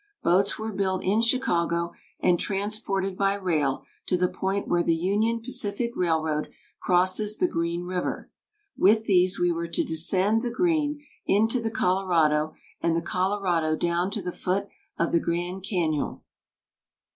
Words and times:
Boats 0.23 0.57
were 0.57 0.71
built 0.71 1.03
in 1.03 1.21
Chicago, 1.21 1.93
and 2.19 2.39
transported 2.39 3.15
by 3.15 3.35
rail 3.35 3.85
to 4.07 4.17
the 4.17 4.27
point 4.27 4.67
where 4.67 4.81
the 4.81 4.95
Union 4.95 5.39
Pacific 5.39 5.91
Railroad 5.95 6.49
crosses 6.79 7.37
the 7.37 7.47
Green 7.47 7.83
River. 7.83 8.27
With 8.75 9.05
these 9.05 9.39
we 9.39 9.51
were 9.51 9.67
to 9.67 9.83
descend 9.83 10.41
the 10.41 10.49
Green 10.49 11.05
into 11.27 11.61
the 11.61 11.69
Colorado, 11.69 12.55
and 12.81 12.95
the 12.95 13.01
Colorado 13.03 13.75
down 13.75 14.09
to 14.09 14.23
the 14.23 14.31
foot 14.31 14.67
of 14.97 15.11
the 15.11 15.19
Grand 15.19 15.61
Cañon." 15.61 16.21